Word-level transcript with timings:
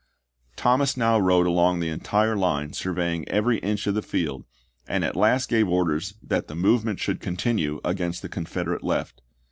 Thomas 0.55 0.97
now 0.97 1.19
rode 1.19 1.45
along 1.45 1.79
the 1.79 1.89
entire 1.91 2.35
line 2.35 2.73
surveying 2.73 3.29
every 3.29 3.59
inch 3.59 3.85
of 3.85 3.93
the 3.93 4.01
field, 4.01 4.45
and 4.87 5.03
at 5.03 5.15
last 5.15 5.47
gave 5.47 5.69
orders 5.69 6.15
that 6.23 6.47
the 6.47 6.55
movement 6.55 6.99
should 6.99 7.19
continue 7.19 7.79
against 7.85 8.23
the 8.23 8.29
Confederate 8.29 8.81
left. 8.83 9.21